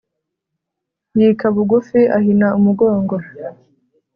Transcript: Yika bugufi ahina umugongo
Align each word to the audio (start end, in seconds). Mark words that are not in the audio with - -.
Yika 1.19 1.47
bugufi 1.55 1.99
ahina 2.17 2.47
umugongo 2.59 3.15